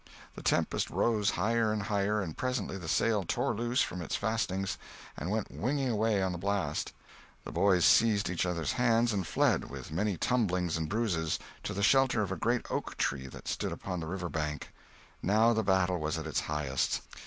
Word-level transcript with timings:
The 0.33 0.41
tempest 0.41 0.89
rose 0.89 1.29
higher 1.29 1.71
and 1.71 1.83
higher, 1.83 2.23
and 2.23 2.35
presently 2.35 2.75
the 2.75 2.87
sail 2.87 3.23
tore 3.23 3.53
loose 3.53 3.81
from 3.83 4.01
its 4.01 4.15
fastenings 4.15 4.79
and 5.15 5.29
went 5.29 5.51
winging 5.51 5.91
away 5.91 6.23
on 6.23 6.31
the 6.31 6.39
blast. 6.39 6.91
The 7.43 7.51
boys 7.51 7.85
seized 7.85 8.27
each 8.27 8.43
others' 8.43 8.71
hands 8.71 9.13
and 9.13 9.27
fled, 9.27 9.65
with 9.69 9.91
many 9.91 10.17
tumblings 10.17 10.75
and 10.75 10.89
bruises, 10.89 11.37
to 11.61 11.75
the 11.75 11.83
shelter 11.83 12.23
of 12.23 12.31
a 12.31 12.35
great 12.35 12.65
oak 12.71 12.97
that 12.97 13.47
stood 13.47 13.71
upon 13.71 13.99
the 13.99 14.07
riverbank. 14.07 14.73
Now 15.21 15.53
the 15.53 15.61
battle 15.61 15.99
was 15.99 16.17
at 16.17 16.25
its 16.25 16.39
highest. 16.39 17.01